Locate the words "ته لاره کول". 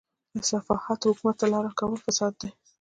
1.39-1.99